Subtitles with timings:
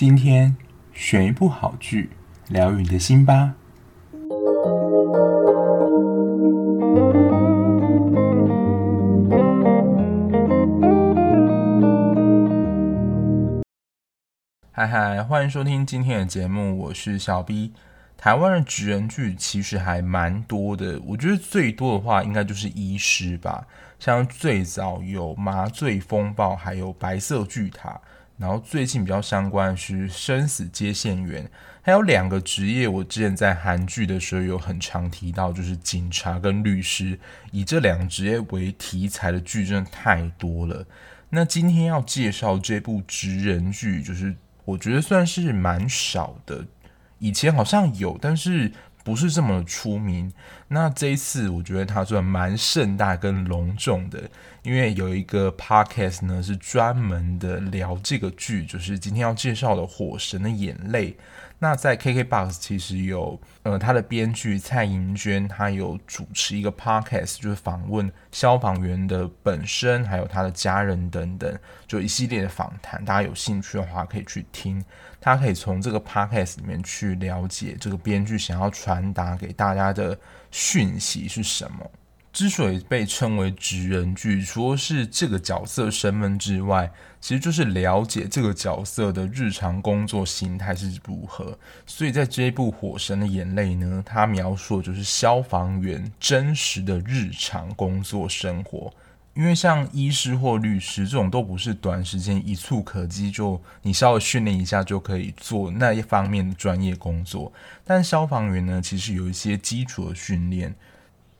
[0.00, 0.56] 今天
[0.94, 2.08] 选一部好剧，
[2.48, 3.54] 疗愈你的心吧。
[14.72, 17.74] 嗨嗨，欢迎收听今天的节目，我是小 B。
[18.16, 23.66] 台湾的职人剧其实还蛮多的，我觉得最多的话应该就是医师吧。
[23.98, 28.00] 像最早有麻醉风暴，还有白色巨塔，
[28.40, 31.46] 然后最近比较相关的是生死接线员，
[31.82, 37.18] 还有两个职业，我之前在韩剧的时候有很常提到，就是警察跟律师。
[37.52, 40.86] 以这两个职业为题材的剧真的太多了。
[41.28, 44.34] 那今天要介绍这部职人剧，就是
[44.64, 46.64] 我觉得算是蛮少的。
[47.18, 48.72] 以前好像有，但是
[49.04, 50.32] 不是这么出名。
[50.68, 54.30] 那这一次我觉得它算蛮盛大跟隆重的，
[54.62, 61.10] 因为有一个 podcast 呢是专门的聊这个剧，就是今天要介绍的《火神的眼泪》。
[61.62, 73.04] 那在 KKBOX 其实有，呃，他的编剧蔡银娟，她有主持一个 podcast，就是访问消防员的本身，还有他的家人等等，就一系列的访谈。
[73.04, 74.82] 大家有兴趣的话，可以去听。
[75.20, 80.18] 他可以从这个 podcast 里面去了解这个编剧想要传达给大家的
[80.50, 81.90] 讯息是什么。
[82.32, 86.88] 之所以被称为职人剧，除了是这个角色身份之外，
[87.20, 91.58] 其实就是了解这个角色的日常工作形态是如何。
[91.86, 98.92] 所以在这一部《火神的眼泪》呢，它描述的就是消防员真实的日常工作生活。
[99.34, 107.52] 因为像医师或律师这种都不是短时间一蹴可及，就你稍微训练一下就可以做那一方面的专业工作。
[107.84, 110.72] 但消防员呢，其实有一些基础的训练。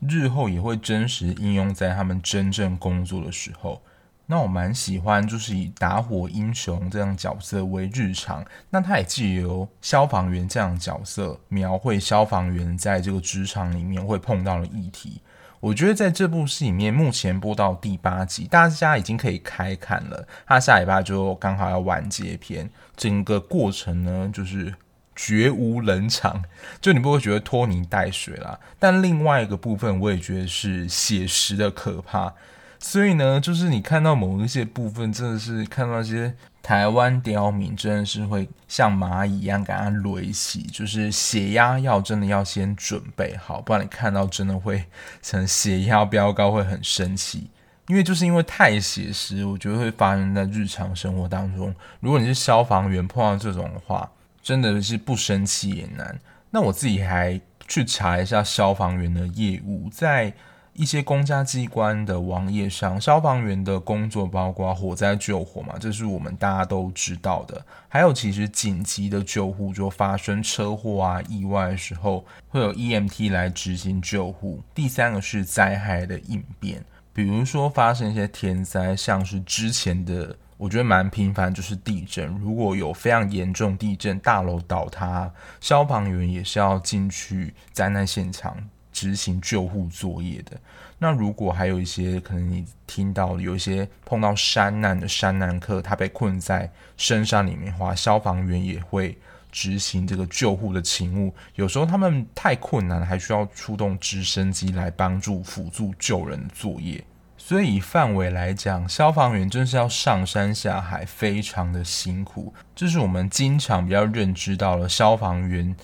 [0.08, 3.82] 日后也会真实应用在他们真正工作的时候。
[4.26, 8.44] 那我蛮喜欢，就是以打火英雄这样角色为日常。
[8.70, 15.20] 那他也借由消防员这样角色，描绘消防员在这个职场里面会碰到的议题。
[15.58, 20.26] 我觉得在这部戏里面，目前播到第八集，大家已经可以开看了。
[20.46, 24.74] 他下礼拜就刚好要完结篇，整个过程呢，就是。
[25.22, 26.42] 绝无冷场，
[26.80, 28.58] 就你不会觉得拖泥带水啦。
[28.78, 32.32] 但另外一个部分，我也觉得是写实的可怕。
[32.78, 44.82] 所以呢，就是你看到某一些部分，真的是看到一些台湾刁民，真的是会像蚂蚁一样给他垒起，就是血压药真的要先准备好，不然你看到真的会
[45.20, 47.50] 成血压飙高，会很生气。
[47.88, 51.74] 因为就是因为太写实，我觉得会发生在日常生活当中。
[51.98, 54.08] 如果你是消防员，碰到这种的话，
[54.42, 56.18] 真的是不生气也难。
[56.50, 60.32] 那我自己还去查一下消防员的业务，在
[60.72, 67.64] 一些公家机关的网页上，消防员的工作包括火灾救火嘛，这是我们大家都知道的。
[67.88, 74.62] 还有其实紧急的救护，就发生车祸啊、意外的时候，会有 EMT 来执行救护。
[74.74, 80.36] 第三个是灾害的应变，比如说发生一些天灾，像是之前的。
[80.60, 82.26] 我觉得蛮频繁，就是地震。
[82.38, 88.54] 如果有非常严重地震，大楼倒塌，消防员也是要进去灾难现场
[88.92, 90.60] 执行救护作业的。
[90.98, 99.16] 那如果还有一些可能你听到有一些碰到山难的山难客，他被困在深山里面的话，消防员也会
[99.50, 101.34] 执行这个救护的勤务。
[101.54, 107.02] 有时候他们太困难了，还需要出动直升机来帮助辅助救人作业。
[107.50, 112.54] 所以以范围来讲，消防员真是要上山下海，非常的辛苦。
[112.76, 115.74] 这是我们经常比较认知到了消防员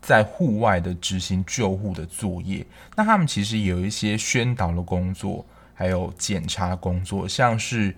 [0.00, 2.64] 在户外的执行救护的作业。
[2.96, 5.44] 那他们其实有一些宣导的工作，
[5.74, 7.94] 还有检查工作，像是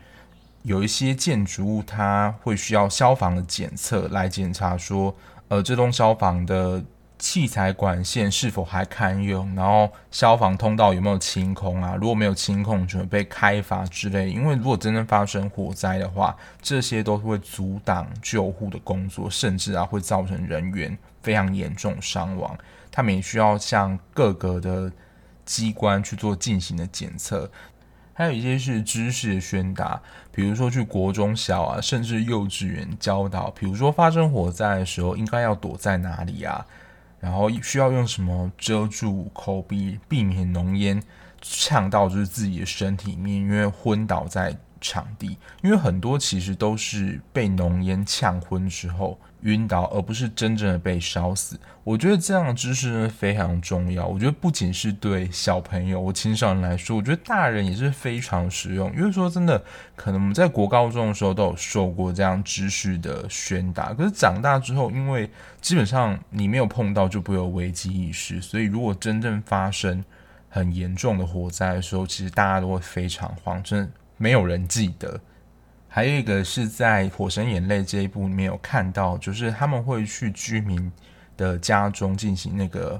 [0.62, 5.14] 有一些建筑物，它会需要消防的检测来检查说，
[5.46, 6.82] 呃，这栋消防的。
[7.22, 9.54] 器材管线是否还堪用？
[9.54, 11.94] 然后消防通道有没有清空啊？
[11.94, 14.28] 如果没有清空，准备开罚之类。
[14.28, 22.58] 因为如果真正发生火灾的话，这些都会阻挡救护的工作，甚至啊会造成人员非常严重伤亡。
[22.90, 24.90] 他们也需要向各个的
[25.44, 27.48] 机关去做进行的检测。
[28.14, 30.02] 还有一些是知识的宣达，
[30.32, 36.66] 比如说去国中小啊，甚至幼稚园教导，比如说发生火灾的时候应该要躲在哪里啊？
[37.22, 41.00] 然后需要用什么遮住口鼻，避免浓烟
[41.40, 51.58] 呛到就是自己的身体里面，因为昏倒在场地，因为很多其实都是被浓烟呛昏之后晕倒，而不是真正的被烧死。
[51.84, 54.06] 我觉得这样的知识呢非常重要。
[54.06, 58.92] 我觉得不仅是对小朋友、我青少年来说，我觉得大人也是非常实用。
[58.96, 59.62] 因为说真的，
[59.96, 65.28] 可能我们在国高中的时候都有受过这样知识的宣达，可是长大之后，因为
[65.60, 68.40] 基本上你没有碰到，就不会有危机意识。
[68.40, 70.04] 所以如果真正发生，
[70.48, 75.18] 很严重的火灾的时候，其实大家都会非常慌，真的没有人记得。
[75.94, 80.90] 还有一个是在《火神眼泪》这一部里面有看到，就是他们会去居民
[81.36, 82.98] 的家中进行那个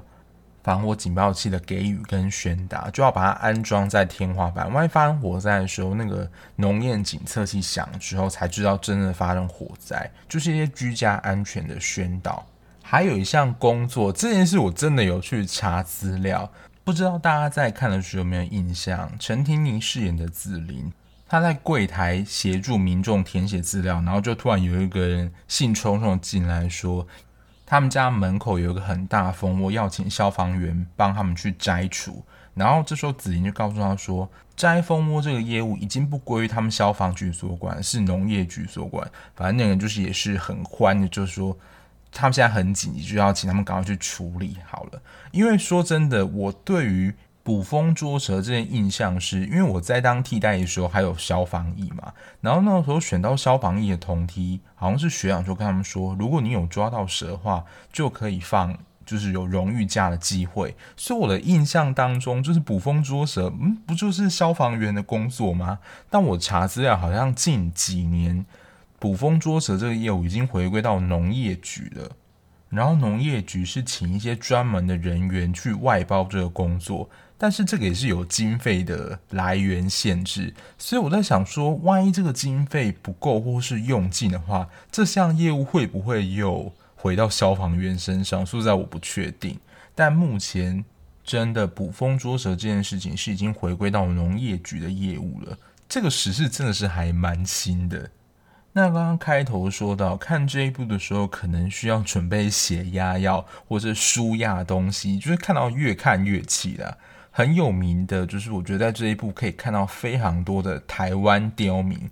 [0.63, 4.71] 防火警报器的给予跟宣达，就要把它安装在天花板。
[4.71, 12.45] 万一发生火灾的时候，那个浓烟警测器响之后，才知道真的发生火灾，就是一些居家安全的宣导。
[12.83, 16.47] 还有一项工作，这件事我真的有去查资料。
[16.83, 19.11] 不知道大家在看的时候有没有印象？
[19.17, 20.93] 陈婷妮饰演的紫菱，
[21.33, 27.07] 他在柜台协助民众填写资料，然后就突然有一个人兴冲冲进来说，
[27.65, 32.23] 他们家门口有一个很大蜂窝，要请消防员帮他们去摘除。
[32.53, 39.09] 然后这时候紫菱就告诉他说，摘蜂窝这个业务已经不归他们消防局所管，是农业局所管。
[39.35, 41.57] 反正那个人就是也是很欢的，就是说。
[42.15, 45.01] 他们现在很紧急，就要请他们赶快去处理好了。
[45.31, 47.11] 因为说真的，我对于
[47.43, 60.73] 捕风捉蛇这件印象是，因为我在当替代的时候还有消防役嘛，然后那个时候选到消防役的同梯，好像是学长就跟他们说，如果你有抓到蛇的话，就可以放，就是有荣誉假的机会。
[60.95, 65.79] 所以我的印象当中，就是捕风捉蛇，嗯，不就是消防员的工作吗？
[66.09, 68.45] 但我查资料，好像近几年。
[68.99, 72.09] 捕风捉蛇这个业务已经回归到农业局了，
[72.69, 77.09] 然后农业局是请一些专门的人员去外包这个工作，
[77.43, 88.45] 但是这个也是有经费的来源限制，所以我在想说，万一这个经费不够或是用尽的话，这项业务会不会又回到消防员身上？
[88.45, 89.59] 说实在我不确定，
[89.93, 90.85] 但目前
[91.21, 95.57] 真的捕风捉蛇这件事情是已经回归到农业局的业务了，
[95.89, 98.09] 这个时事真的是还蛮新的。
[98.71, 106.97] 那刚刚开头说到，看这一部的时候，可能需要准备血压药或者舒压东西，就是看到越看越气的。
[107.35, 112.07] 很有名的，就是我觉得在这一部可以看到非常多的台湾刁民，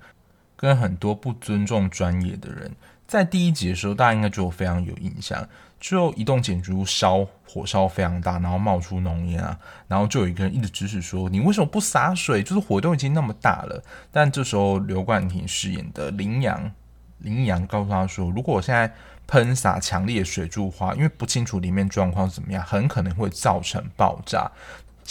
[0.56, 2.72] 跟很多不尊重专业的人。
[3.08, 5.48] 在第一集的时候，大家应该就非常有印象。
[5.80, 12.42] 就一栋建筑物烧火烧非常大，然后冒出浓烟啊，然后就有一个人一直指使说：“你为什么不洒水？
[12.42, 16.72] 就是火都已经那么大了。”但这时候刘冠廷饰演的林阳，
[17.20, 18.92] 林阳告诉他说：“如果我现在
[19.26, 24.52] 喷洒强烈的水柱花，因为不清楚里面状况怎么样，很可能会造成爆炸。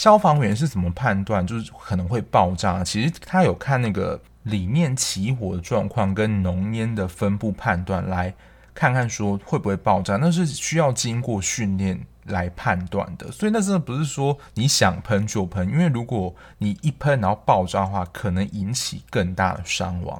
[0.01, 2.83] 消防员是怎么判断就是可能会爆炸？
[2.83, 8.33] 其实他有看那个。”里面起火的状况跟浓烟的分布判断，来
[8.73, 13.31] 看看说会不会爆炸，那是需要经过训练来判断的。
[13.31, 20.19] 所以那真的不是说你想喷就喷，因为如果你一喷然后爆炸的话，可能引起更大的伤亡。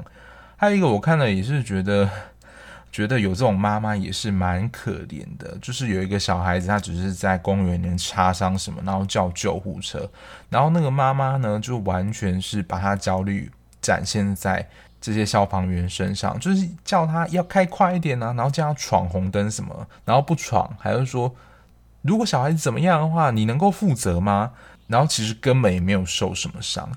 [0.55, 2.07] 还有一个我看了也是觉得，
[2.91, 10.09] 觉得有这种妈妈也是蛮可怜的，就是有一个小孩子他只是在公园里面擦伤什么，然后叫救护车，
[10.49, 13.51] 然后那个妈妈呢就完全是把他焦虑。
[13.81, 14.69] 展现在
[15.01, 21.33] 这些消防员身上，就是叫他要开快一点啊，然后叫他闯红灯什么，然后不闯，还是说
[22.03, 24.51] 如果小孩子怎么样的话，你能够负责吗？
[24.85, 26.91] 然后其实根本也没有受什么伤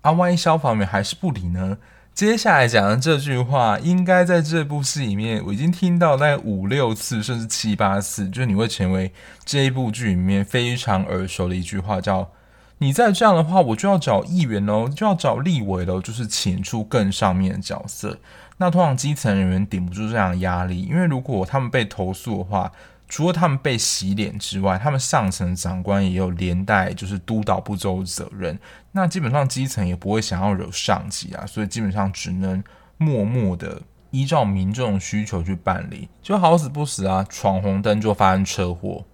[0.00, 1.76] 啊，万一消防员还是不理呢？
[2.14, 9.12] 接下来讲的这句话，应该在这部戏里面我已经听到大概五六次，甚至七八次，就是你会成为
[9.44, 12.30] 这一部剧里面非常耳熟的一句话，叫。
[12.78, 18.18] 你再这样的话，我就要找议员喽，就要找立委喽，就是请出更上面的角色。
[18.56, 22.72] 那通常基层人员顶不住这样的压力，因为如果他们被投诉的话，
[23.12, 28.58] 除了他们被洗脸之外，他们上层长官也有连带就是督导不周责任。
[28.92, 32.64] 那基本上基层也不会想要惹上级啊，所以基本上只能
[32.96, 39.04] 默默的依照民众需求去办理，就好死不死啊，闯红灯就发生车祸。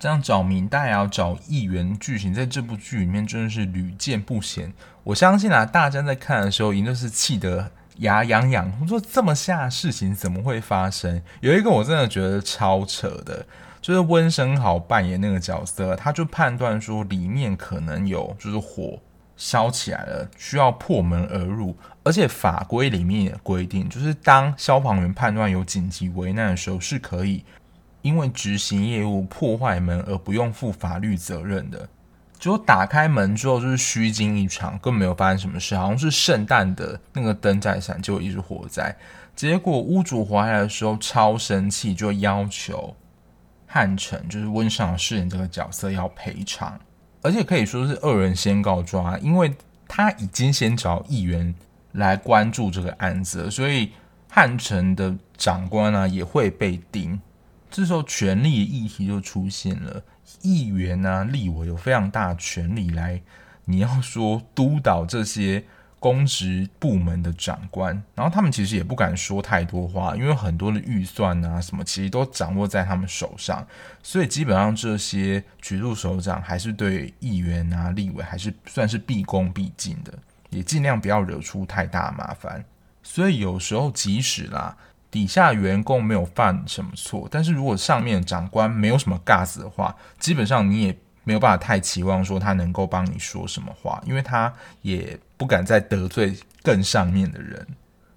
[0.00, 4.72] 这样找民代啊，找议员剧情，在这部剧里面真的是屡见不鲜。
[5.04, 8.72] 我相信啊，大家在看的时候，一定是气得牙痒痒。
[8.80, 11.22] 我说这么下的事情怎么会发生？
[11.40, 13.46] 有一个我真的觉得超扯的，
[13.80, 18.98] 就是温生豪扮演那个角色，他就判断说里面可能有就是火
[19.36, 21.76] 烧起来了，需要破门而入。
[22.02, 27.44] 而且法规里面也规定，就是当消防员判断有紧急危难的时候，是可以。
[28.02, 31.88] 因为执行业务破坏门而不用负法律责任的，
[32.44, 38.94] 结果打开门之后就是虚惊一场，根本没有发生什么事，好像是圣诞的那个灯在闪，结果一直火灾。
[39.34, 42.94] 结果屋主回来的时候超生气，就要求
[43.66, 46.78] 汉城就是温尚饰演这个角色要赔偿，
[47.22, 49.50] 而且可以说是恶人先告状，因为
[49.88, 51.54] 他已经先找议员
[51.92, 53.92] 来关注这个案子，所以
[54.28, 57.18] 汉城的长官呢、啊、也会被盯。
[57.70, 60.02] 这时候权力的议题就出现了，
[60.42, 63.20] 议员啊、立委有非常大的权力来，
[63.64, 65.64] 你要说督导这些
[65.98, 73.66] 公职部门的长官，然后他们其实也不敢说太多话，因为很多的预算啊什么，其实都掌握在他们手上，
[74.02, 80.12] 所以基本上这些局处首长还是对议员啊、立委还是算是毕恭毕敬的，
[80.50, 82.64] 也尽量不要惹出太大麻烦。
[83.02, 84.76] 所以有时候即使啦。
[85.14, 94.52] 底下员工没有犯什么错，但是如果上面长官没有什么尬子的话，基本上你也没有办法太期望说他能够帮你说什么话，因为他
[94.82, 97.64] 也不敢再得罪更上面的人。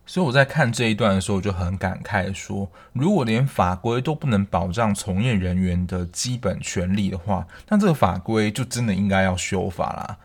[0.07, 10.17] 所以我在看这一段的时候，我就很感慨说，如果连法规都不能保障从业人员的基本权利的话，那这个法规就真的应该要修法啦，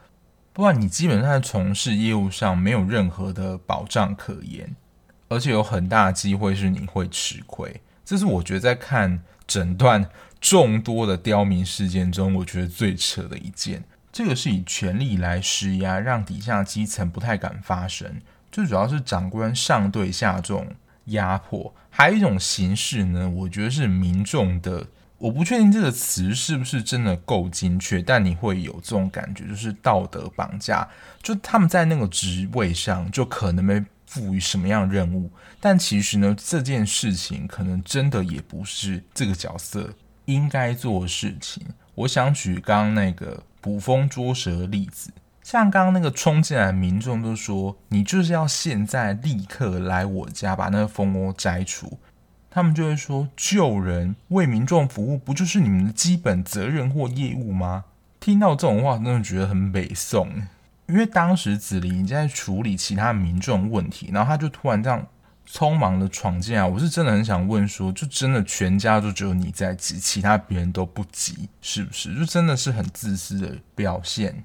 [0.55, 4.75] 不然你基本上在从事业务上没有任何的保障可言。
[5.33, 10.07] 而且有很大的机会是你会吃亏，这是我觉得在看整段
[10.41, 13.83] 众多的刁民事件中，我觉得最扯的一件。
[14.12, 18.21] 这个是以权力来施压，让底下基层不太敢发声。
[18.51, 20.67] 最主要是长官上对下这种
[21.07, 24.87] 压迫，还有一种形式呢，我觉得是民众的，
[25.17, 30.87] 我不确定这个词是不是真的够精确，但你会有这种感觉，就是道德绑架，
[31.23, 33.83] 就他们在那个职位上就可能没。
[34.12, 35.31] 赋予什么样的任务？
[35.59, 39.90] 但其实呢，这件事情可能真的也不是这个角色
[40.26, 41.64] 应该做的事情。
[41.95, 45.11] 我想举刚刚那个捕风捉蛇的例子，
[45.42, 51.99] 像刚刚那个冲进来的民众都说：“你就是要现在立刻来我家把那个蜂窝摘除。”
[52.50, 57.85] 他们就会说：“救人为民众服务，不就是你们的基本责任或业务吗？”
[58.21, 60.28] 听到这种话，真的觉得很北宋。
[60.87, 65.07] 因为当时子霖在处理其他民众问题，然后他就突然这样
[65.49, 72.15] 匆忙的闯进来，我是真的很想问说，就真的全家就只有你在急，其他别人都不急，是不是？
[72.15, 74.45] 就真的是很自私的表现，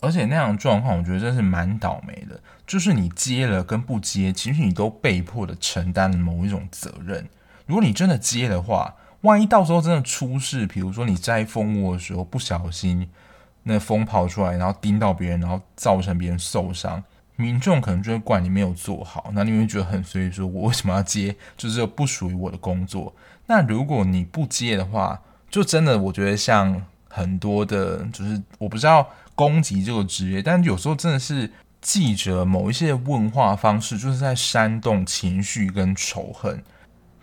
[0.00, 2.40] 而且那样的状况，我觉得真是蛮倒霉的。
[2.66, 7.28] 就是你接了跟不接，其实你都被迫的承担某一种责任。
[7.66, 13.08] 如果你真的接的话，万一到时候真的出事，比如说你摘蜂窝的时候不小心。
[13.64, 17.02] 那风跑出来，然后叮到别人，然后造成别人受伤，
[17.36, 21.34] 民众可能就会怪你没有做好，那你会觉得很随意，说我为什么要接？
[21.56, 23.12] 就是不属于我的工作。
[23.46, 36.62] 那如果你不接的话，就真的我觉得像很多的，就是我不知道攻击这个职业，但有时候真的是记者某一些问话方式，就是在煽动情绪跟仇恨，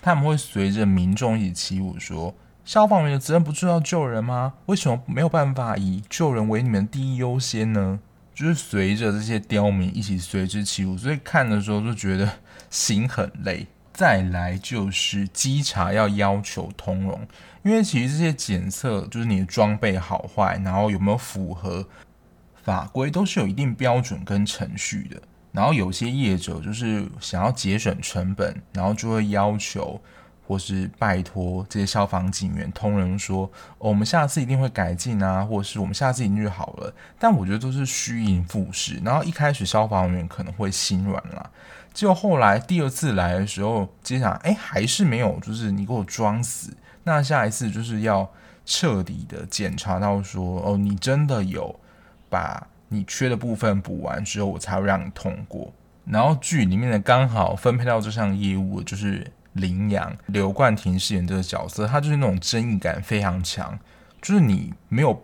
[0.01, 2.33] 他们会随着民众一起起舞说。
[2.63, 4.53] 消防员的责任不是要救人吗？
[4.67, 7.99] 为什么没有办法以救人为你们第一优先呢？
[8.33, 12.29] 就是随着这些刁民一起随之起舞，所以看的时候就觉得
[12.69, 13.67] 心很累。
[13.91, 17.27] 再来就是稽查要要求通融，
[17.63, 21.85] 因为其实这些检测就是你的装备好坏，然后有没有符合
[22.63, 25.21] 法规，都是有一定标准跟程序的。
[25.51, 29.99] 然后有些业者就是想要节省成本，然后就会要求。
[30.51, 36.93] 或是拜托这些消防警员通融说，哦，我们下次一定会改进啊，或者是我们下次一定就好了。
[37.17, 38.99] 但我觉得都是虚应付式。
[39.01, 41.49] 然后一开始消防员可能会心软啦，
[41.93, 46.75] 结果后来第二次来的时候，接下来哎还是没有，就是你给我装死。
[47.05, 48.29] 那下一次就是要
[48.65, 51.73] 彻底的检查到说，哦，你真的有
[52.29, 55.71] 把你缺的部分补完之后，我才会让你通过。
[56.03, 59.31] 然后剧里面的刚好分配到这项业务就是。
[59.53, 63.77] 羚羊刘冠廷饰演这个角色，他就是那种争议感非常强，
[64.21, 65.23] 就是你没有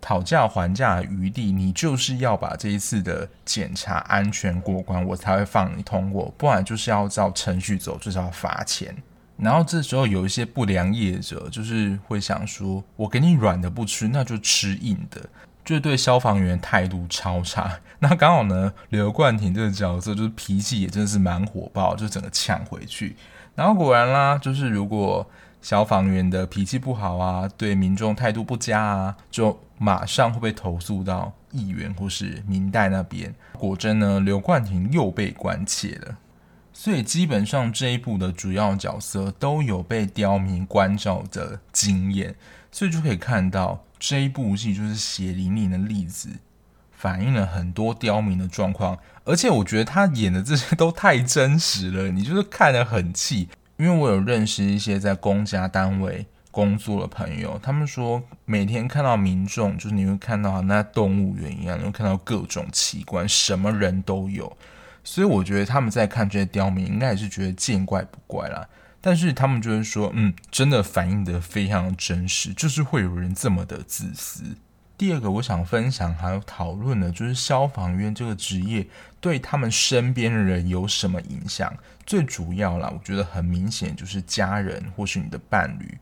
[0.00, 8.96] 讨价还价的余地，你就是要把这一次的检查安全过关，我才会放你通过，不然就是要照程序走，就是要罚钱。
[9.36, 15.20] 然后这时候有一些不良业者，就是会想说，我给你软的不吃，那就吃硬的，
[15.64, 17.78] 就是对消防员态度超差。
[18.00, 23.16] 那刚好呢，刘冠廷这个角色就是脾气也真的是蛮火爆，就整个呛回去。
[23.58, 25.28] 然后果然啦，就是如果
[25.60, 33.34] 消防员的脾气不好啊，对民众态度不佳啊，就马上会被投诉到议员或是民代那边。
[33.58, 36.18] 果真呢，刘冠廷又被关切了。
[36.72, 42.36] 所以基本上这一部的主要角色都有被刁民关照的经验，
[42.70, 46.28] 所以就可以看到这一部戏就是血淋淋的例子，
[46.98, 48.98] 反映了很多刁民的状况。
[49.24, 53.48] 而且我觉得他演的这些都太真实了，你就是看得很气。
[53.76, 64.56] 因为我有认识一些在公家单位工作的朋友，他们说每天看到民众，就是你会看到那动物园一样，你会看到各种奇观，什么人都有。
[65.04, 68.66] 所以我觉得他们在看这些刁民，应该也是觉得见怪不怪啦。
[69.00, 74.42] 但是他们就是说，嗯，真的反映得非常真实，就是会有人这么的自私。
[74.98, 78.84] 第二个，我想分享还有讨论的，就是消防员这个职业
[79.20, 81.72] 对他们身边的人有什么影响？
[82.04, 85.96] 最主要啦，我觉得很明显就是家人或是你的伴侣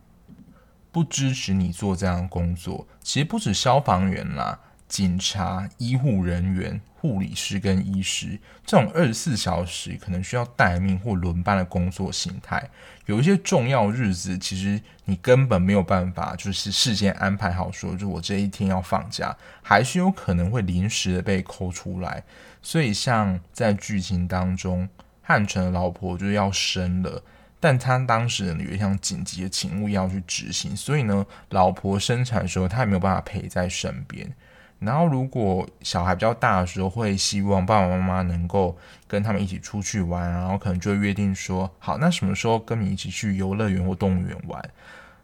[0.91, 2.89] 不支持你做这样的工作。
[3.03, 4.59] 其实不止消防员啦。
[4.89, 12.71] 警察、医护人员、护理师跟医师这种二十四小时可能需要待命或轮班的工作形态，
[13.07, 22.23] 有一些重要日子，其实你根本没有办法，就是事先安排好说，就我这一天要放假，还是有可能会临时的被抠出来。
[22.63, 24.89] 所以，像在剧情当中，
[25.23, 27.23] 汉城的老婆就是要生了，
[27.59, 34.33] 但他当时有一项紧急的勤务要去执行，所以呢，老婆生产的时候他也没有办法陪在身边。
[34.79, 38.77] 然后，如果小孩比较大的时候，会希望爸爸妈妈能够
[39.09, 44.63] 跟他们一起出去玩，然后可能就会约定说，好，那什么时候跟你一起去游乐园或动物园玩？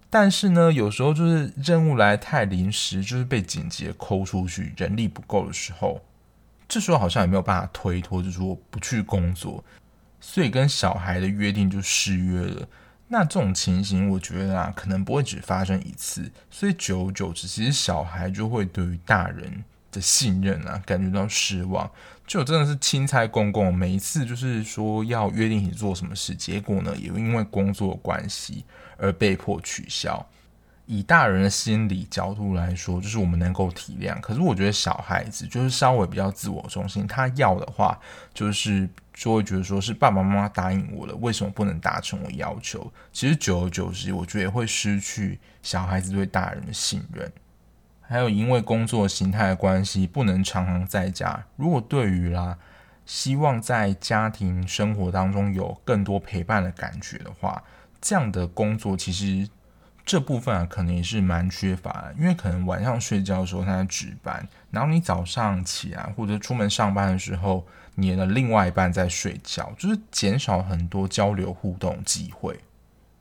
[0.09, 6.01] 但是呢，有时候就是任务来太临时，就是被紧急的抠出去，人力不够的时候，
[6.67, 9.63] 这时候好像也没有办法推脱，就是说不去工作，
[10.21, 12.67] 所以跟小孩的约定就失约了。
[13.13, 21.91] 那这种情形，我觉得啊，可能不会只发生一次，所以久而久之，其实小孩就会对于大人的信任啊，感觉到失望。
[22.27, 28.65] 就真的是钦差公公，每一次就是说要约定你做什么事，结果呢，也因为工作关系
[28.97, 30.27] 而被迫取消。
[30.87, 34.19] 以大人的心理角度来说，就是我们能够体谅。
[34.21, 37.99] 可是我觉得小孩子就是稍微比较自我中心，他要的话
[38.33, 38.89] 就是
[39.23, 42.93] 就会觉得说是爸爸妈妈答应我了，为什么不能达成我要求？
[43.13, 47.31] 其实久而久之，我觉得也会失去小孩子对大人的信任。
[48.01, 51.47] 还有因为工作形态的关系，不能常常在家。
[51.55, 52.59] 如果对于啦，
[53.07, 57.63] 希望在家庭生活当中有更多陪伴的感觉的话，
[58.01, 59.49] 这样的工作其实。
[60.05, 72.59] 这部分啊，可能也是蛮缺乏的，因为可能晚上睡觉的时候他在值班，然后你早上起来或者出门上班的时候，你的另外一半在睡觉，就是减少很多交流互动机会。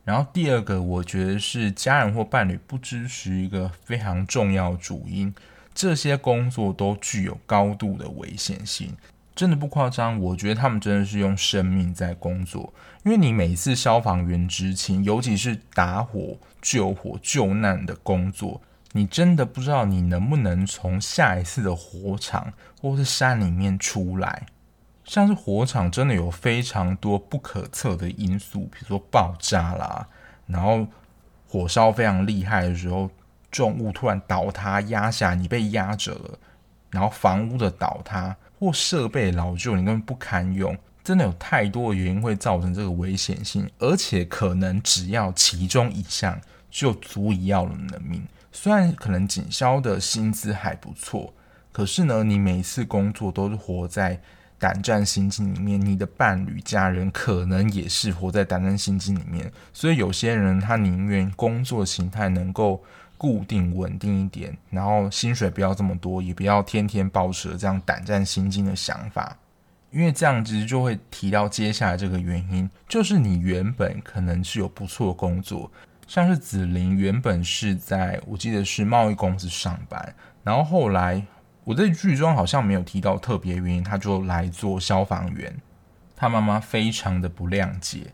[0.04, 5.32] 然后第二个，我觉得是家人或伴侣不支持一个非常重要主因，
[5.72, 8.96] 这些工作都具有高度的危险性。
[9.34, 12.72] 真的不夸张，我觉得他们真的是用生命在工作。
[13.04, 18.60] 因为你每次消防员执勤，尤其是打火、救火、救难的工作，
[18.92, 24.46] 你真的不知道你能不能从下一次的火场或是山里面出来。
[25.12, 30.08] 像是火场，真的有非常多不可测的因素，比如说爆炸啦，
[30.46, 30.86] 然后
[31.46, 33.10] 火烧非常厉害的时候，
[33.50, 36.38] 重物突然倒塌压下，你被压着了，
[36.88, 38.34] 然后房屋的倒塌。
[38.58, 48.26] 或设备老旧，你根本不堪用，真的有太多的原因会造成这个危险性，而且可能只要其中一项就足以要了你的命。
[48.50, 51.34] 虽然可能警消的薪资还不错，
[51.70, 54.18] 可是呢，你每次工作都是活在
[54.62, 62.80] 胆战心惊里面，你的伴侣、家人可能也是活在胆战心惊里面，所以有些人他宁愿工作形态能够。
[63.22, 69.36] 固定稳定一点，然后薪水不要这么多，也不要天天抱持这样胆战心惊的想法，
[69.92, 75.70] 因为这样子就会提到接下来这个原因，就是你原本可能是有不错的工作，
[76.08, 81.24] 像是子玲原本是在我记得是贸易公司上班，然后后来
[81.64, 85.56] 我在剧中好像没有提到特别原因，他就来做消防员，
[86.16, 88.12] 他妈妈非常的不谅解。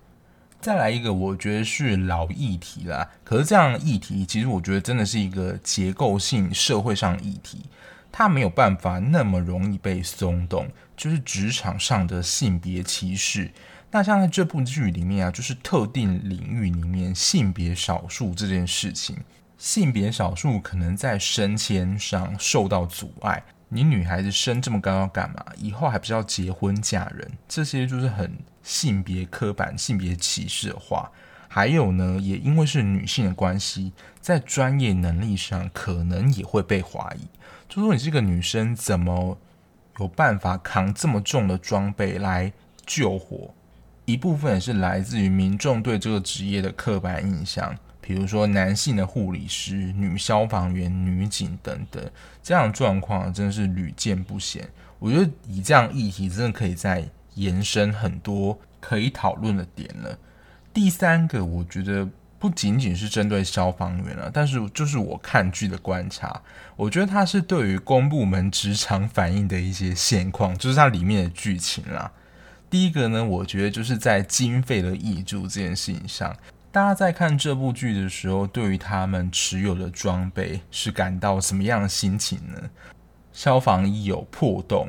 [0.61, 3.09] 再来一个，我觉得是老议题啦。
[3.25, 7.67] 可是这样的议题，其实我觉得真的是一个结构性社会上议题，
[8.11, 10.69] 它没有办法那么容易被松动。
[10.97, 13.53] 就是职场上的性别歧视。
[13.93, 19.17] 那像在这部剧里面啊，就是特定领域里面性别少数这件事情，
[19.59, 23.43] 性别少数可能在升迁上受到阻碍。
[23.69, 25.45] 你女孩子升这么高要干嘛？
[25.57, 27.31] 以后还不是要结婚嫁人？
[27.47, 31.11] 这些就是很性别刻板、性别歧视的话。
[31.49, 37.27] 还有呢，也因为是女性的关系，在专业能力上可能也会被怀疑。
[37.69, 39.37] 就说你是个女生，怎么
[39.99, 42.53] 有办法扛这么重的装备来
[42.87, 43.53] 救火？
[44.05, 47.77] 一部分也是来自于民众对这个职业的刻板印象。
[48.09, 52.11] 比如说男性的护理师、女消防员、女警等等，
[52.43, 54.67] 这样状况真的是屡见不鲜。
[54.99, 60.19] 我觉得以这样议题，真的可以再延伸很多可以讨论的点了。
[60.73, 66.41] 第三个，我觉得不仅仅是针对消防员了，但是就是我看剧的观察，
[66.77, 72.11] 我觉得它是对于公部门职场反映的一些现况，就是它里面的剧情啦。
[72.71, 76.35] 第一个呢，我觉得就是在经费的挹注这件事情上，
[76.71, 82.61] 大家在看这部剧的时候，对于他们持有的装备是感到什么样的心情呢？
[83.33, 84.89] 消防衣有破洞，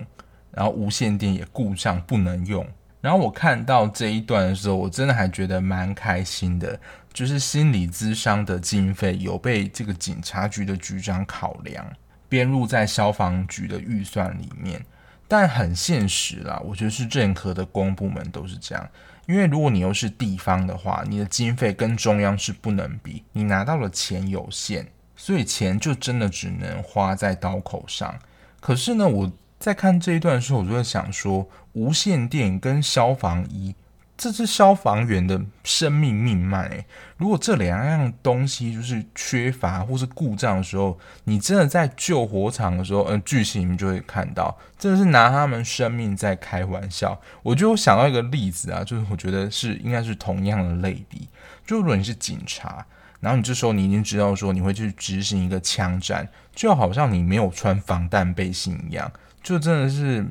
[0.52, 2.68] 然后无线电也故障不能用。
[3.00, 6.78] 然后我看到这一段的时候，我真的还觉得蛮开心的，
[7.14, 11.86] 就是心理咨商的经费有被这个警察局的局长考量，
[12.28, 14.86] 编入在消防局的预算里面。
[15.30, 18.86] 但很现实啦，我觉得是任何的公部门都是这样，
[19.30, 28.18] 因为如果你又是地方的话，你的经费跟中央是不能比，你拿到的钱有限，所以钱就真的只能花在刀口上。
[28.60, 33.76] 可是呢，我在看这一段的时候，我就在想说，无线电跟消防衣，
[34.20, 36.86] 这是消防员的生命命脉。
[37.16, 47.18] 如果这两样东西就是缺乏或是故障的时候，你真的在救火场的时候，嗯、剧情你就会看到，真的是拿他们生命在开玩笑。
[47.44, 51.30] 我就想到一个例子啊，就是我觉得是应该是同样的类比，
[51.66, 52.86] 就如果你是警察。
[53.22, 59.10] 然后你这时候你已经知道说你会去执行一个枪战，就好像你没有穿防弹背心一样，
[59.42, 60.26] 就真的是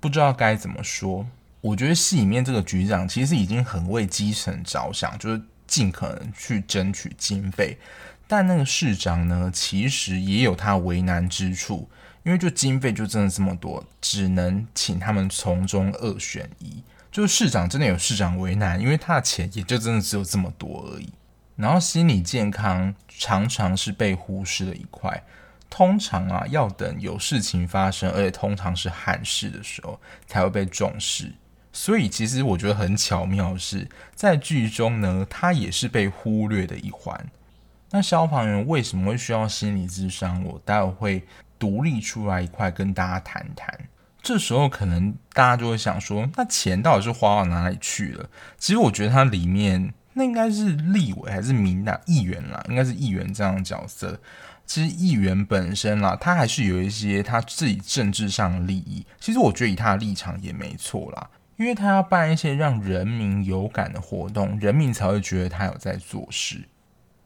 [0.00, 1.26] 不知道该怎么说。
[1.64, 7.78] 我觉得戏里面这个局长其实已经很为基层着想，就是尽可能去争取经费。
[8.26, 11.88] 但那个市长呢，其实也有他为难之处，
[12.22, 16.82] 因为就经费就真的这么多，只能请他们从中二选一。
[17.10, 21.08] 就是市长真的有市长为难，因为他的钱也就真的只有这么多而已。
[21.56, 25.24] 然后心理健康常常是被忽视的一块，
[25.70, 31.32] 通常啊要等有事情发生，而且通常是憾事的时候才会被重视。
[31.74, 37.26] 所以其实我觉得很巧妙的是，在剧中呢，他也是被忽略的一环。
[37.90, 40.42] 那消防员为什么会需要心理智商？
[40.44, 41.22] 我待会会
[41.58, 43.78] 独立出来一块跟大家谈谈。
[44.22, 48.30] 这时候可能大家就会想说，那钱到底是花到哪里去了？
[48.56, 49.92] 其实我觉得它里面。
[50.16, 52.64] 那应该是立委还是民党议员啦？
[52.68, 54.16] 应该是议员这样的角色。
[54.64, 59.04] 其实议员本身啦，他还是有一些他自己政治上的利益。
[59.18, 66.64] 其实我觉得以他的立场也没错啦，因为他要办一些让人民有感的活动，人民才会觉得他有在做事。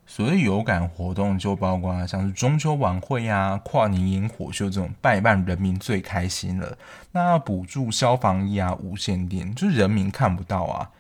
[0.07, 6.79] 所谓有感活动，就包括像是中秋晚会啊、跨年烟火秀这种办一办，人民最开心了。
[7.13, 10.91] 那要补助消防衣啊、无线电，就是人民看不到啊。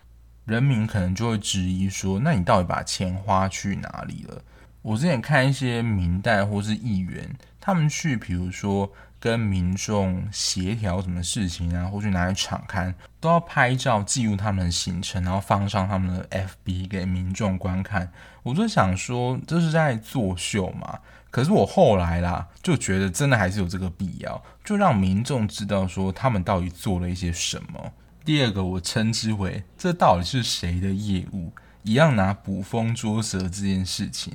[0.44, 4.42] 人民可能就会质疑说：“那你到底把钱花去哪里了？”
[4.82, 18.10] 我之前看一些民代或是议员，他们去，比如说跟民众协调什么事情啊，或去哪里场勘，都要拍照记录他们的行程，然后放上他们的 FB 给民众观看。
[18.42, 20.98] 我就想说，这是在作秀嘛？
[21.30, 27.92] 可是我后来啦，就觉得真的还是有这个必要，就让民众知道说他们到底做了一些什么。
[28.24, 31.52] 第二个，我称之为这到底是谁的业务？
[31.82, 34.34] 一样拿捕风捉蛇这件事情，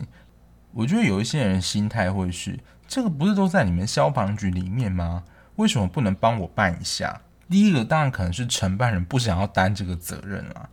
[0.72, 2.58] 我觉得有一些人心态会是：
[2.94, 5.24] 这个不是都在你们消防局里面吗？
[5.56, 7.22] 为什么不能帮我办一下？
[7.50, 10.70] 第一个当然可能是承办人不想要担这个责任啊。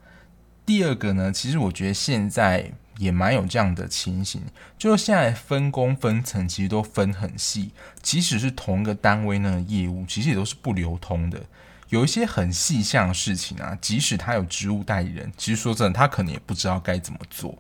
[0.67, 4.43] 第二个呢，其实我觉得现在也蛮有这样的情形，
[4.77, 11.41] 就是现在分工分层其实都分很细，即使是同一个单位呢，业务其实也都是不流通的。
[11.89, 17.57] 有一些很细项的事情啊，即使他有职务代理人，其实说真的，他可能也不知道该怎么做。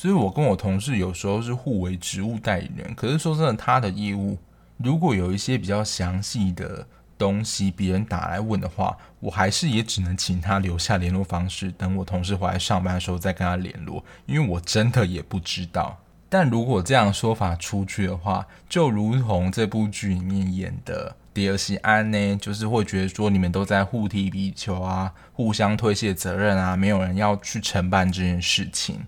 [0.00, 4.38] 所以我跟我同事有时候是互为职务代理人，可是说真的，他的业务
[4.76, 6.86] 如果有一些比较详细的
[7.18, 15.98] 东西，别人打来问的话，我还是也只能请他留下联络方式，等我同事回来上班的时候再跟他联络，因为我真的也不知道。
[16.28, 21.16] 但如果这样说法出去的话，就如同这部剧里面演的。
[21.34, 29.00] 迪尔西安呢，就是会觉得说你们都在互踢皮球啊，互相推卸责任啊，没有人要去承办这件事情。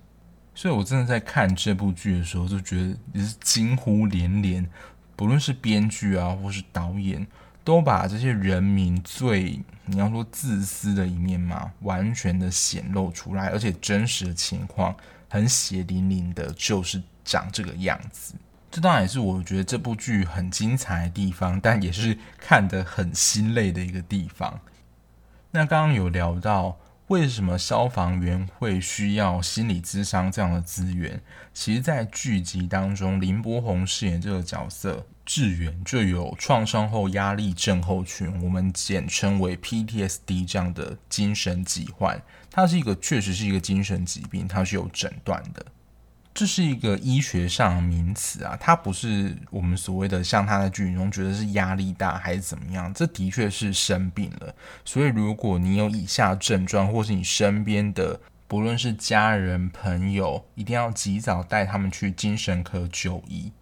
[0.61, 4.68] 所以我真的在看这部剧的时候，就觉得也是惊呼连连。
[5.16, 7.27] 不论是编剧啊，或是导演，
[7.64, 14.94] 都把这些人民最你要说自私的一面嘛，完全的显露出来，而且真实的情况
[15.31, 18.35] 很血淋淋的，就是长这个样子。
[18.70, 24.61] 这当然也是我觉得这部剧很精彩的地方，但也是看得很心累的一个地方。
[25.53, 26.77] 那刚刚有聊到
[27.11, 31.20] 为什么消防员会需要心理咨商这样的资源？
[31.53, 42.23] 其实，在剧集当中，林柏宏饰演这个角色志远就有创伤后压力症候群，我们简称为 PTSD 这样的精神疾患。
[42.49, 45.66] 它是一个确实是一个精神疾病，它是有诊断的。
[46.40, 54.55] 这是一个医学上的名词啊，它不是我们所谓的像他在剧中觉得是压力大还是怎么样，这的确是生病了。
[54.83, 63.53] 所以如果你有以下症状，或是你身边的不论是家人朋友，一定要及早带他们去精神科就医。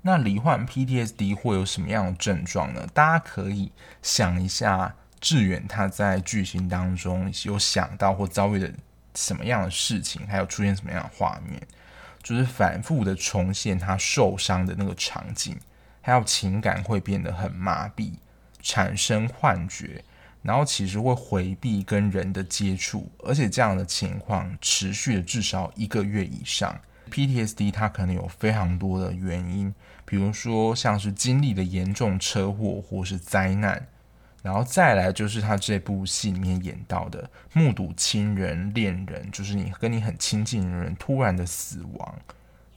[0.00, 2.86] 那罹患 PTSD 会有什么样的症状呢？
[2.94, 8.72] 大家可以想一下，志远他在剧情当中有想到或遭遇的
[9.14, 11.60] 什么样的事情，还有出现什么样的画面。
[12.22, 15.56] 就是反复的重现他受伤的那个场景，
[16.00, 18.12] 还有情感会变得很麻痹，
[18.62, 20.04] 产生幻觉，
[20.42, 26.80] 然后其实会回避跟人的接触，而且这样的情况持续了至少一个月以上。
[27.10, 33.86] PTSD 它可能有非常多的原因，比如说像是经历了严重车祸或是灾难。
[34.42, 42.18] 然后再来就是他这部戏里面演到的，目睹亲人、恋人，就是你跟你很亲近的人突然的死亡，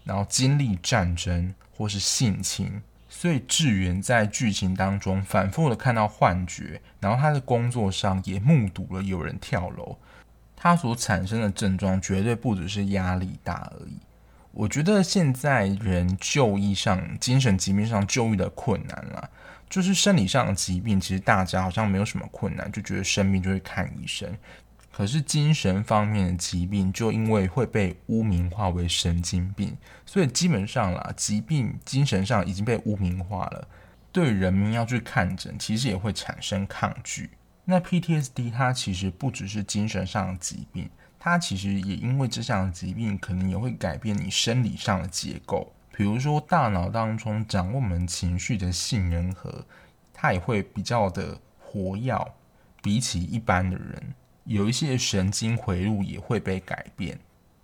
[0.03, 9.97] 然后经历战争或是性侵，所以志远在剧情当中反复的看到幻觉，然后他的工作上也目睹了有人跳楼，
[10.55, 13.97] 他所产生的症状绝对不只是压力大而已。
[14.51, 19.29] 我觉得现在人就医上精神疾病上就医的困难了。
[19.69, 24.37] 就是生理上的疾病，其实大家好像没有什么困难，就觉得生病就会看医生。
[24.91, 29.75] 可是精神方面的疾病，就因为会被污名化为神经病，
[30.05, 33.67] 所以基本上啦，疾病精神上已经被污名化了，
[34.13, 37.31] 对人民要去看诊，其实也会产生抗拒。
[37.65, 45.73] 那 PTSD 它其实不只是精神上的疾病，它其实也因为这项疾病，可能也会改变你生理上的结构。
[45.97, 49.65] 比如说，大脑当中掌握我们情绪的杏仁核，
[50.13, 52.33] 它也会比较的活跃，
[52.83, 57.17] 比起一般的人，有一些神经回路也会被改变。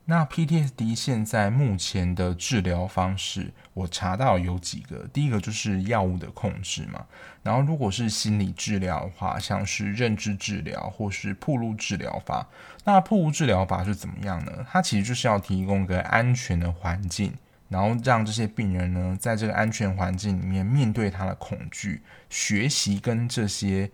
[0.06, 7.06] 那 PTSD 现在目前的治疗方式，我查到有几个，第一个就是药物的控制嘛，
[7.44, 12.48] 然后如果是心理治疗的话，像是认知治疗或是暴露治疗法。
[12.86, 14.66] 那暴露治疗法是怎么样呢？
[14.70, 17.34] 它其实就是要提供个安全的环境。
[17.72, 23.90] 然后让这些病人呢，在这个安全环境里面面对他的恐惧，学习跟这些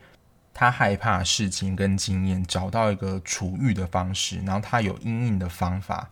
[0.52, 6.10] 他害怕的事情跟经验，找到一个处遇的方式，然后他有阴影的方法。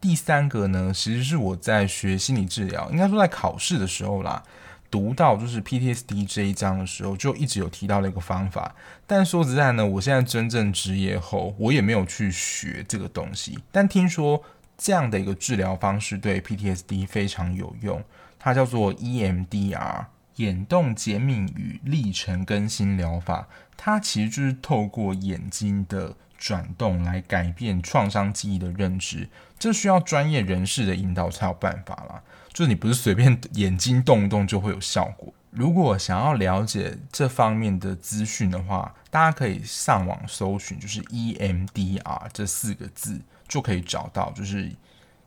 [0.00, 4.42] 第三个呢，其实是我在学心理治疗，应该说在考试的时候啦，
[4.90, 8.74] 读到就是 PTSD 这一章的时候，就一直有提到了一个方法。
[9.06, 14.42] 但说实在呢，我现在真正职业后，我也没有去学这个东西，但听说。
[14.76, 18.02] 这样的一个治疗方式对 PTSD 非常有用，
[18.38, 20.06] 它叫做 EMDR，
[20.36, 23.48] 眼动减敏与历程更新疗法。
[23.76, 32.22] 它其实就是透过眼睛的转动来改变创伤记忆的认知，这需要专业人士的引导才有办法啦。
[32.52, 35.32] 就是你不是随便眼睛动一动就会有效果。
[35.50, 43.20] 如果想要了解这方面的资讯的话，大家可以上网搜寻，就是 EMDR 这四个字。
[43.46, 44.72] 就可以找到，就是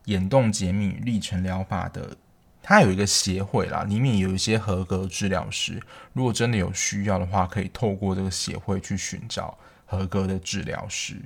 [0.06, 2.17] 眼动减敏历程疗法的，
[2.62, 5.82] 它有一个协会啦，里面有一些合格治疗师。
[6.13, 11.21] 如果真的有需要的话，可以透过这个协会去寻找合格的治疗师。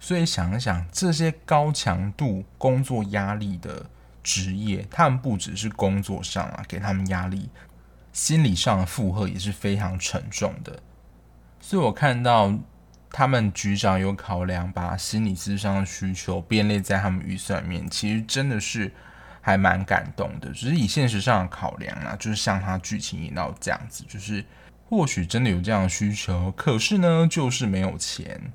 [0.00, 3.86] 所以想一想，这些高强度工作压力的
[4.22, 7.48] 职业，他们不只是工作上啊给他们压力，
[8.12, 10.82] 心理上的负荷也是非常沉重的。
[11.60, 12.52] 所以我看到。
[13.16, 18.90] 他们局长有考量，把心理咨商的需求编列在他们预算里面，其实真的是
[19.40, 20.50] 还蛮感动的。
[20.50, 24.44] 只是以现实上的考量啊，就是像他剧情演到这样子，就是
[24.88, 28.52] 或许真的有这样的需求，可是呢，就是没有钱。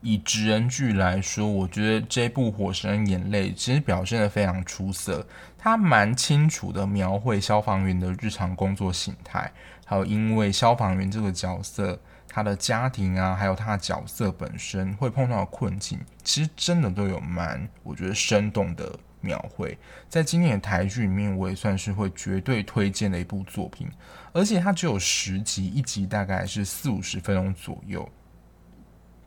[0.00, 5.26] 以职人剧来说，我觉得这部《火神眼泪》其实表现得非常出色，
[5.58, 9.50] 他蛮清楚的描绘消防员的日常工作形态，
[9.84, 11.98] 还有因为消防员这个角色。
[12.34, 19.78] 他的家庭啊，还有他的角色本身会碰到的困境，其实真的都有蛮我觉得生动的描绘。
[20.08, 23.86] 在今年的台剧里面，我也算是会绝对推荐的一部作品。
[24.32, 28.08] 而且它只有十集，一集大概是四五十分钟左右，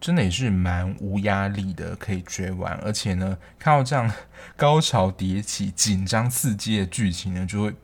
[0.02, 2.74] 真的也是蛮无压力的，可以追完。
[2.84, 4.12] 而且呢，看到这样
[4.58, 7.76] 高潮迭起、紧张刺激的剧情呢，就会。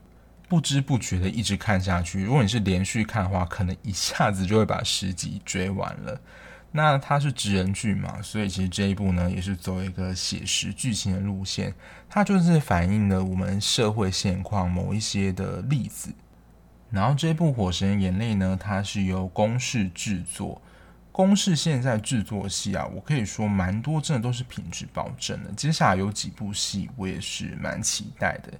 [0.51, 2.25] 不知不觉的一直看下去。
[2.25, 6.19] 如果你是连续看的话，可能一下子就会把十集追完了。
[6.73, 11.73] 那它是职人剧嘛，所以其实这一部呢也是走一个写实剧情的路线，
[12.09, 16.13] 它就是反映了我们社会现况某一些的例子。
[16.89, 20.61] 然后这部《火神眼泪》呢，它是由公式制作，
[21.13, 25.51] 公式现在制作戏啊，我可以说蛮多，真的都是品质保证的。
[25.53, 28.51] 接下来有几部戏我也是蛮期待的，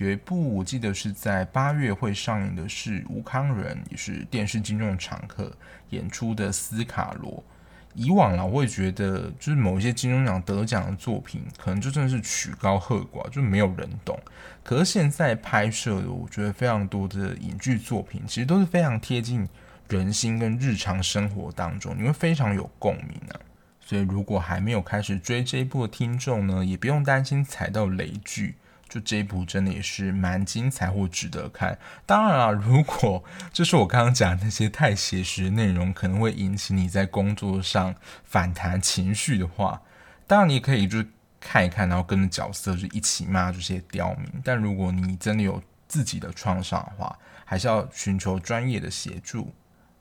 [0.00, 5.52] 有一部我记得是在八月会上映的，是吴康仁，也是电视金钟的常客
[5.90, 7.44] 演出的斯卡罗。
[7.92, 14.18] 以往啦，我会觉得就是某一些金钟奖得奖的作品，可能就真的是曲高和寡，就没有人懂。
[14.62, 19.46] 可是现在拍摄的，我觉得非常多的影剧作品，其实都是非常贴近
[19.90, 23.36] 人心跟日常生活当中，你会非常有共鸣啊。
[23.80, 28.54] 所以如果还没有开始追这一部的听众呢，也不用担心踩到雷剧。
[28.90, 31.78] 就这一部真的也是蛮精彩或值得看。
[32.04, 39.80] 当然了，如果就是我刚刚讲那些太写实的内容，可能会引起你在工作上反弹情绪的话，
[40.26, 41.04] 当然你可以就
[41.38, 44.28] 看一看，然后跟着角色就一起骂这些刁民。
[44.44, 49.54] 但如果你真的有自己的创伤的话，还是要寻求专业的协助。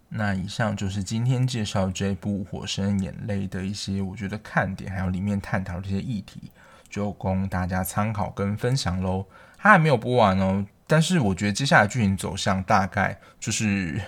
[0.10, 6.52] 那以上就是今天介绍这部《火神眼泪》的一些我觉得看点，还有里面探讨这些议题。
[6.90, 9.26] 就供大家参考跟分享喽。
[9.58, 14.02] 它还没有播完哦，但是我觉得接下来剧情走向大概就是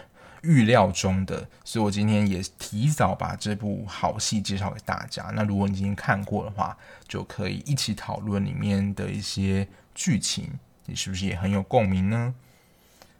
[0.44, 5.32] 预料中的，所以我今天也提早把这部好戏介绍给大家。
[5.36, 10.50] 那如果你已经看过的话，就可以一起讨论里面的一些剧情，
[10.86, 12.34] 你是不是也很有共鸣呢？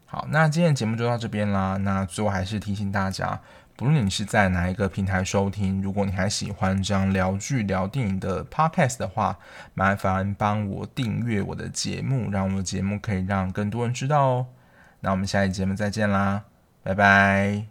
[0.06, 1.78] 好，那今天节目就到这边啦。
[1.78, 3.40] 那最后还是提醒大家，
[3.82, 9.36] 不论你是在哪一个平台收听，如果你还喜欢这样聊剧聊电影的 podcast 的话，
[9.74, 14.46] 麻烦帮我订阅我的节目，让我的节目可以让更多人知道哦。
[15.00, 16.44] 那我们下一期节目再见啦，
[16.84, 17.71] 拜拜。